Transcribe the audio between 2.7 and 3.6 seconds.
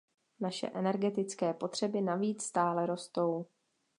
rostou.